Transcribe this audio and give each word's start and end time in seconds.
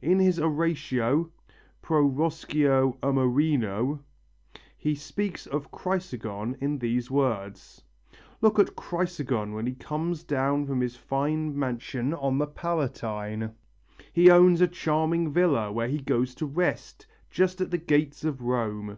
In 0.00 0.18
his 0.20 0.40
oratio 0.40 1.28
(Pro 1.82 2.00
Roscio 2.08 2.96
Amerino) 3.02 3.98
he 4.78 4.94
speaks 4.94 5.46
of 5.46 5.70
Chrysogon 5.70 6.56
in 6.62 6.78
these 6.78 7.10
words: 7.10 7.82
"Look 8.40 8.58
at 8.58 8.74
Chrysogon 8.74 9.52
when 9.52 9.66
he 9.66 9.74
comes 9.74 10.22
down 10.24 10.64
from 10.64 10.80
his 10.80 10.96
fine 10.96 11.54
mansion 11.58 12.14
on 12.14 12.38
the 12.38 12.46
Palatine! 12.46 13.50
He 14.14 14.30
owns 14.30 14.62
a 14.62 14.66
charming 14.66 15.30
villa, 15.30 15.70
where 15.70 15.88
he 15.88 16.00
goes 16.00 16.34
to 16.36 16.46
rest, 16.46 17.06
just 17.30 17.60
at 17.60 17.70
the 17.70 17.76
gates 17.76 18.24
of 18.24 18.40
Rome. 18.40 18.96